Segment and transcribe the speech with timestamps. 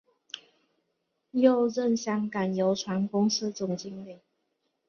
[1.29, 4.21] 又任香港邮船公司总经理。